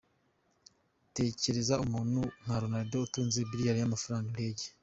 [1.15, 4.65] Tekereza umuntu nka Ronaldo utunze Billions z’amafaranga, indege,.